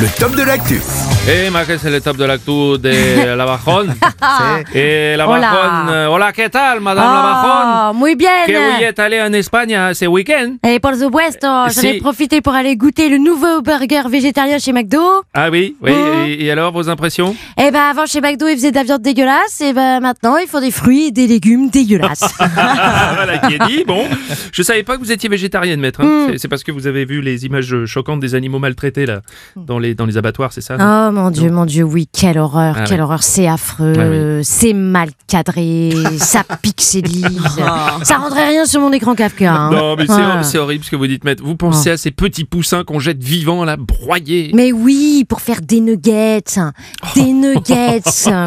le 0.00 0.06
top 0.18 0.34
de 0.34 0.42
l'actu. 0.42 0.80
Eh, 1.28 1.50
ma 1.50 1.64
que 1.64 1.76
c'est 1.78 1.90
le 1.90 2.00
top 2.00 2.16
de 2.16 2.24
l'actu 2.24 2.50
de 2.78 3.34
la 3.36 3.44
Bajon. 3.46 3.86
Et 4.74 5.14
la 5.16 5.28
Hola. 5.28 5.40
Bajon, 5.50 5.92
euh, 5.92 6.06
hola, 6.08 6.32
¿qué 6.32 6.48
tal, 6.48 6.80
madame 6.80 7.04
la 7.04 7.10
Ah, 7.14 7.90
Bajon? 7.92 7.98
muy 7.98 8.16
bien. 8.16 8.30
Que 8.46 8.52
vous 8.78 8.82
êtes 8.82 8.98
allé 8.98 9.20
en 9.20 9.32
Espagne 9.32 9.76
ce 9.94 10.06
week-end? 10.06 10.56
Et 10.66 10.80
por 10.80 10.94
supuesto, 10.96 11.46
j'en 11.46 11.66
ai 11.66 11.70
Si. 11.94 11.98
profité 12.00 12.40
pour 12.40 12.54
aller 12.54 12.76
goûter 12.76 13.08
le 13.08 13.18
nouveau 13.18 13.62
burger 13.62 14.02
végétarien 14.08 14.58
chez 14.58 14.72
McDo. 14.72 14.98
Ah 15.34 15.50
oui, 15.50 15.76
oui. 15.80 15.92
Mhm. 15.92 16.24
Et, 16.26 16.44
et 16.46 16.50
alors, 16.50 16.72
vos 16.72 16.88
impressions? 16.88 17.36
Et 17.58 17.70
ben 17.70 17.82
avant 17.90 18.06
chez 18.06 18.20
McDo 18.20 18.48
ils 18.48 18.54
faisaient 18.56 18.70
de 18.72 18.76
la 18.76 18.82
viande 18.84 19.02
dégueulasse, 19.02 19.60
et 19.60 19.72
ben 19.72 20.00
maintenant 20.00 20.36
ils 20.38 20.48
font 20.48 20.60
des 20.60 20.70
fruits 20.72 21.08
et 21.08 21.10
des 21.12 21.26
légumes 21.26 21.68
dégueulasses. 21.70 22.34
Voilà 22.38 23.38
qui 23.38 23.54
est 23.54 23.66
dit. 23.68 23.84
Bon, 23.86 24.04
je 24.52 24.62
savais 24.62 24.82
pas 24.82 24.96
que 24.96 25.00
vous 25.02 25.12
étiez 25.12 25.28
végétarienne, 25.28 25.78
maître. 25.80 26.00
hein. 26.00 26.04
Mm. 26.06 26.26
C'est- 26.32 26.38
C'est 26.42 26.48
parce 26.48 26.64
que 26.64 26.72
vous 26.72 26.86
avez 26.88 27.04
vu 27.04 27.20
les 27.20 27.46
images 27.46 27.84
choquantes 27.86 28.18
des 28.20 28.34
animaux 28.34 28.58
maltraités 28.58 29.06
là, 29.06 29.20
dans 29.56 29.78
les, 29.82 29.94
dans 29.94 30.06
les 30.06 30.16
abattoirs, 30.16 30.52
c'est 30.52 30.62
ça? 30.62 30.76
oh 30.80 31.12
mon 31.12 31.30
dieu, 31.30 31.50
mon 31.50 31.66
dieu, 31.66 31.84
oui, 31.84 32.08
quelle 32.10 32.38
horreur, 32.38 32.76
Ah 32.78 32.84
quelle 32.86 32.98
oui. 32.98 33.02
horreur, 33.04 33.22
c'est 33.22 33.46
affreux, 33.46 33.92
Ah 33.98 34.40
c'est 34.42 34.72
mal 34.72 35.10
cadré, 35.26 35.90
ça 36.18 36.42
pixelise, 36.62 37.36
ça 38.02 38.16
rendrait 38.16 38.48
rien 38.48 38.64
sur 38.64 38.80
mon 38.80 38.92
écran 38.92 39.14
Kafka. 39.14 39.52
hein. 39.52 39.70
Non, 39.70 39.96
mais 39.96 40.06
c'est 40.06 40.12
Ouais. 40.14 40.42
c'est 40.44 40.58
horrible 40.58 40.84
ce 40.84 40.90
que 40.90 40.96
vous 40.96 41.06
dites, 41.06 41.24
maître. 41.24 41.42
Vous 41.44 41.56
pensez 41.56 41.90
à 41.90 41.96
ces 41.96 42.10
petits 42.12 42.44
poussins 42.44 42.84
qu'on 42.84 42.98
jette 43.00 43.22
vivants, 43.22 43.64
là, 43.64 43.76
broyés. 43.76 44.52
Mais 44.54 44.72
oui, 44.72 45.24
pour 45.28 45.40
faire 45.40 45.60
des 45.60 45.80
nuggets, 45.80 46.42
des 47.14 47.32
nuggets, 47.32 48.00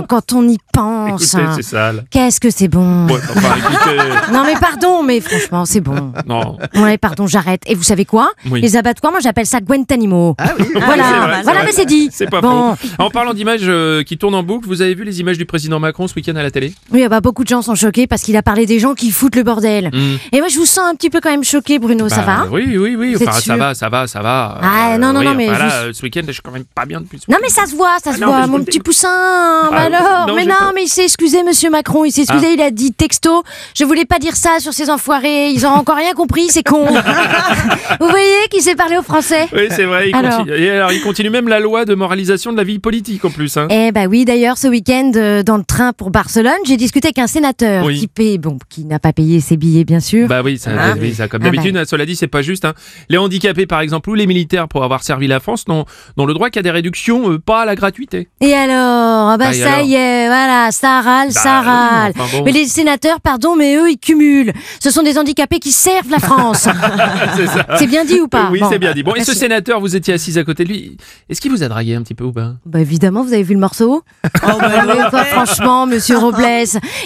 quand 0.08 0.33
on 0.33 0.47
y 0.47 0.58
pense. 0.73 1.33
Écoutez, 1.36 1.52
c'est 1.58 1.61
sale. 1.63 2.05
Qu'est-ce 2.09 2.39
que 2.39 2.49
c'est 2.49 2.67
bon. 2.67 3.08
Ouais, 3.08 3.20
enfin, 3.36 3.55
écoutez, 3.58 3.97
Non 4.33 4.44
mais 4.45 4.55
pardon, 4.59 5.03
mais 5.03 5.20
franchement 5.22 5.66
c'est 5.66 5.81
bon. 5.81 6.14
non. 6.27 6.58
Ouais, 6.75 6.97
pardon, 6.97 7.27
j'arrête. 7.27 7.61
Et 7.67 7.75
vous 7.75 7.83
savez 7.83 8.05
quoi? 8.05 8.30
Oui. 8.49 8.61
Les 8.61 8.75
abattoirs, 8.77 9.11
moi 9.11 9.20
j'appelle 9.22 9.45
ça 9.45 9.59
Guantanamo. 9.59 10.36
Ah 10.38 10.53
oui, 10.59 10.66
voilà, 10.86 11.25
voilà, 11.44 11.64
mais 11.64 11.72
c'est 11.72 11.86
dit. 11.86 12.09
C'est 12.12 12.30
pas 12.30 12.42
bon. 12.42 12.76
faux. 12.76 12.88
En 13.00 13.09
parlant 13.09 13.34
d'images 13.34 13.62
euh, 13.64 14.04
qui 14.04 14.18
tournent 14.18 14.36
en 14.36 14.44
boucle, 14.44 14.68
vous 14.68 14.81
avez 14.81 14.94
vu 14.95 15.04
les 15.04 15.20
images 15.20 15.38
du 15.38 15.45
président 15.45 15.80
Macron 15.80 16.08
ce 16.08 16.16
week-end 16.16 16.36
à 16.36 16.44
la 16.44 16.52
télé? 16.52 16.73
Oui, 16.92 17.08
bah, 17.08 17.22
beaucoup 17.22 17.44
de 17.44 17.50
gens 17.50 17.62
sont 17.62 17.76
choqués 17.76 18.08
parce 18.08 18.22
qu'il 18.23 18.36
a 18.38 18.44
parlé 18.44 18.66
des 18.66 18.80
gens 18.80 18.94
qui 18.94 19.12
foutent 19.12 19.36
le 19.36 19.44
bordel. 19.44 19.90
Hmm. 19.94 20.17
Et 20.32 20.40
moi 20.40 20.48
je 20.50 20.58
vous 20.58 20.66
sens 20.66 20.86
un 20.92 20.95
petit 20.95 21.09
peu 21.09 21.20
quand 21.22 21.30
même 21.30 21.44
choqué, 21.44 21.80
Bruno, 21.80 22.09
ça 22.09 22.17
Bah, 22.17 22.45
va? 22.45 22.48
Oui, 22.52 22.78
oui, 22.78 22.95
oui. 22.95 23.16
Enfin, 23.20 23.32
ça 23.40 23.56
va, 23.56 23.73
ça 23.73 23.90
va, 23.90 24.08
ça 24.08 24.22
va. 24.22 24.59
Ah, 24.62 24.98
non, 24.98 25.14
non, 25.14 25.20
oui, 25.20 25.26
non, 25.28 25.34
mais 25.36 25.50
enfin, 25.50 25.59
là, 25.59 25.72
euh, 25.84 25.94
ce 25.94 26.02
week-end, 26.04 26.22
je 26.28 26.32
suis 26.34 26.42
quand 26.42 26.52
même 26.52 26.66
pas 26.76 26.86
bien 26.86 27.02
depuis 27.02 27.20
ce 27.20 27.30
Non 27.32 27.38
mais 27.42 27.50
ça 27.50 27.66
se 27.66 27.76
voit, 27.76 27.95
ça 28.04 28.12
se 28.14 28.17
Ah 28.17 28.20
non, 28.26 28.28
mais 28.28 28.38
voit, 28.38 28.45
je 28.45 28.52
mon 28.52 28.64
petit 28.64 28.80
poussin. 28.80 29.08
Ah, 29.12 29.70
bah 29.72 29.78
alors, 29.82 30.28
non, 30.28 30.36
mais 30.36 30.45
non, 30.45 30.72
mais 30.73 30.84
il 30.84 30.88
s'est 30.88 31.04
excusé, 31.04 31.44
Monsieur 31.44 31.70
Macron. 31.70 32.06
Il 32.06 32.12
s'est 32.12 32.22
excusé, 32.22 32.48
Ah. 32.50 32.54
il 32.54 32.62
a 32.62 32.72
dit 32.72 32.92
texto. 32.94 33.44
Je 33.76 33.84
voulais 33.86 34.06
pas 34.06 34.20
dire 34.20 34.36
ça 34.36 34.60
sur 34.60 34.73
ces 34.73 34.89
enfoirés. 34.89 35.50
Ils 35.50 35.66
ont 35.66 35.70
encore 35.72 35.95
rien 35.98 36.14
compris, 36.14 36.48
c'est 36.50 36.64
con. 36.64 36.86
Vous 38.00 38.08
voyez 38.10 38.25
qu'il 38.56 38.64
s'est 38.64 38.75
parlé 38.75 38.98
aux 38.98 39.02
Français 39.03 39.48
Oui, 39.53 39.64
c'est 39.70 39.84
vrai. 39.84 40.09
Il 40.09 40.16
Alors. 40.16 40.38
continue. 40.38 40.58
Et 40.58 40.70
alors, 40.70 40.92
il 40.94 41.02
continue 41.02 41.30
même 41.30 41.48
la 41.50 41.59
loi 41.59 41.84
de 41.86 41.94
moralisation 41.94 42.52
de 42.53 42.58
la 42.58 42.64
vie 42.64 42.80
politique 42.80 43.25
en 43.25 43.30
plus. 43.30 43.58
Hein. 43.58 43.67
Eh 43.70 43.92
bah 43.92 44.06
oui, 44.09 44.23
d'ailleurs, 44.23 44.58
ce 44.58 44.67
week-end, 44.67 45.11
euh, 45.16 45.44
dans 45.44 45.58
le 45.58 45.64
train 45.64 45.92
pour 45.94 46.09
Barcelone, 46.09 46.53
j'ai 46.66 46.78
discuté 46.78 47.08
avec 47.09 47.20
un 47.20 47.28
sénateur 47.28 47.86
Oui. 47.86 48.00
qui 48.00 48.08
paie, 48.08 48.38
bon, 48.38 48.58
qui 48.70 48.86
n'a 48.86 49.00
pas 49.00 49.11
payé 49.14 49.42
ses 49.42 49.58
billets, 49.58 49.83
bien 49.83 50.00
sûr. 50.00 50.28
Bah 50.30 50.42
oui, 50.44 50.58
ça, 50.58 50.72
Ah. 50.78 50.94
oui, 51.00 51.14
ça 51.14 51.28
comme 51.28 51.42
Ah 51.44 51.45
d'habitude. 51.45 51.76
hein, 51.76 51.83
Cela 51.86 52.06
dit, 52.06 52.16
c'est 52.16 52.28
pas 52.28 52.42
juste. 52.42 52.64
hein. 52.66 52.73
Les 53.09 53.17
handicapés, 53.17 53.66
par 53.66 53.81
exemple, 53.81 54.09
ou 54.09 54.14
les 54.14 54.26
militaires 54.28 54.67
pour 54.70 54.83
avoir 54.86 55.03
servi 55.03 55.28
la 55.28 55.39
France 55.42 55.67
n'ont 55.67 55.86
n'ont 56.17 56.26
le 56.26 56.33
droit 56.33 56.50
qu'à 56.50 56.61
des 56.61 56.72
réductions, 56.72 57.31
euh, 57.31 57.39
pas 57.39 57.61
à 57.61 57.66
la 57.66 57.76
gratuité. 57.76 58.30
Et 58.42 58.53
alors, 58.53 59.30
ah 59.31 59.36
bah 59.38 59.45
Ah, 59.50 59.53
et 59.53 59.59
ça 59.59 59.73
alors 59.73 59.86
y 59.88 59.94
est, 59.95 60.28
voilà, 60.28 60.70
ça 60.72 61.02
râle, 61.02 61.31
ça 61.31 61.61
Bah, 61.61 61.70
râle. 61.72 62.11
oui, 62.16 62.22
enfin 62.22 62.38
bon. 62.38 62.44
Mais 62.45 62.52
les 62.52 62.66
sénateurs, 62.66 63.20
pardon, 63.22 63.56
mais 63.58 63.76
eux, 63.76 63.89
ils 63.92 63.98
cumulent. 63.98 64.53
Ce 64.81 64.89
sont 64.92 65.03
des 65.03 65.17
handicapés 65.17 65.59
qui 65.59 65.72
servent 65.72 66.09
la 66.09 66.20
France. 66.20 66.67
c'est 67.36 67.48
ça. 67.48 67.66
c'est 67.77 67.87
bien 67.87 68.05
dit 68.05 68.20
ou 68.22 68.27
pas 68.27 68.45
Oui, 68.52 68.60
Bon. 68.60 68.70
c'est 68.70 68.80
bien 68.80 68.94
dit. 68.94 69.04
Bon, 69.04 69.11
et 69.16 69.22
ce 69.23 69.28
Merci. 69.32 69.36
sénateur, 69.39 69.80
vous 69.80 69.95
étiez 69.95 70.14
assise 70.14 70.38
à 70.38 70.44
côté 70.44 70.64
de 70.64 70.70
lui. 70.70 70.98
Est-ce 71.30 71.39
qu'il 71.42 71.52
vous 71.52 71.64
a 71.64 71.67
dragué 71.67 71.95
un 71.95 72.02
petit 72.02 72.14
peu 72.16 72.23
ou 72.26 72.32
pas? 72.32 72.54
Bah 72.66 72.80
évidemment, 72.80 73.23
vous 73.23 73.33
avez 73.33 73.44
vu 73.44 73.54
le 73.54 73.60
morceau? 73.60 74.04
Ah, 74.44 74.58
mais 74.88 75.10
quoi, 75.10 75.23
Franchement, 75.26 75.86
monsieur 75.88 76.17
Robles, 76.17 76.44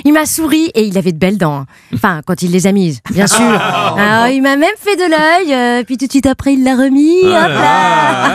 il 0.05 0.13
m'a 0.13 0.25
souri 0.25 0.71
et 0.75 0.83
il 0.83 0.97
avait 0.97 1.11
de 1.11 1.17
belles 1.17 1.37
dents. 1.37 1.65
Enfin, 1.93 2.21
quand 2.25 2.41
il 2.41 2.51
les 2.51 2.67
a 2.67 2.71
mises, 2.71 2.99
bien 3.11 3.27
sûr. 3.27 3.39
Alors, 3.49 4.27
il 4.27 4.41
m'a 4.41 4.55
même 4.55 4.69
fait 4.77 4.95
de 4.95 5.09
l'œil, 5.09 5.53
euh, 5.53 5.83
puis 5.83 5.97
tout 5.97 6.05
de 6.07 6.11
suite 6.11 6.25
après, 6.25 6.53
il 6.53 6.63
l'a 6.63 6.75
remis. 6.75 7.19
hop 7.23 7.31
là. 7.31 7.69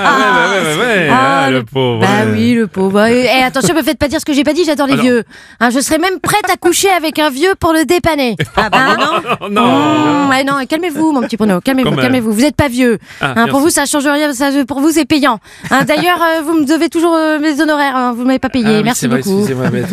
Ah, 0.06 0.48
ouais, 0.50 0.60
ouais, 0.60 0.76
ouais, 0.76 0.76
ouais, 0.76 0.84
ouais. 1.04 1.09
Ah, 1.10 1.44
Ah, 1.47 1.50
le- 1.50 1.62
pauvre. 1.64 2.00
Bah 2.00 2.06
oui, 2.32 2.54
le 2.54 2.66
pauvre. 2.66 3.04
Et, 3.06 3.25
et 3.25 3.43
attention, 3.43 3.75
me 3.75 3.82
faites 3.82 3.98
pas 3.98 4.09
dire 4.09 4.20
ce 4.20 4.25
que 4.25 4.32
j'ai 4.32 4.44
pas 4.44 4.53
dit, 4.54 4.64
j'adore 4.64 4.87
les 4.87 4.94
Ah 4.94 4.97
non. 4.97 5.03
vieux. 5.03 5.25
Hein, 5.60 5.70
je 5.70 5.81
serais 5.81 5.98
même 5.98 6.20
prête 6.20 6.48
à 6.53 6.56
coucher 6.56 6.88
avec 6.91 7.19
un 7.19 7.31
vieux 7.31 7.54
pour 7.59 7.72
le 7.72 7.84
dépanner. 7.84 8.37
Ah, 8.56 8.69
Hein 8.72 8.97
Oh, 9.41 9.48
non. 9.50 9.62
Mmh, 9.64 10.31
ouais, 10.31 10.44
non, 10.44 10.54
calmez-vous, 10.69 11.12
mon 11.12 11.20
petit 11.22 11.37
Bruno, 11.37 11.60
calmez-vous, 11.60 11.97
calmez-vous. 11.97 12.32
Vous 12.32 12.44
êtes 12.44 12.56
pas 12.56 12.69
vieux. 12.69 12.94
Ah, 13.21 13.34
Hein, 13.37 13.47
pour 13.49 13.60
vous, 13.60 13.71
ça 13.71 13.87
change 13.87 14.06
rien. 14.06 14.32
Ça, 14.32 14.50
pour 14.66 14.81
vous, 14.81 14.91
c'est 14.91 15.05
payant. 15.05 15.41
Hein, 15.71 15.84
D'ailleurs, 15.84 16.21
euh, 16.22 16.43
vous 16.43 16.55
me 16.55 16.65
devez 16.65 16.88
toujours 16.88 17.15
euh, 17.15 17.38
mes 17.38 17.60
honoraires. 17.60 17.97
hein, 17.97 18.12
vous 18.16 18.25
m'avez 18.25 18.38
pas 18.38 18.49
payé. 18.49 18.65
Ah 18.69 18.77
oui, 18.78 18.82
Merci 18.84 19.06
vrai, 19.06 19.19
beaucoup. 19.19 19.47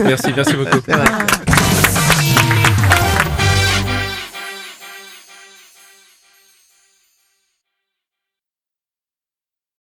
Merci, 0.03 0.31
merci 0.35 0.53
beaucoup. 0.53 0.79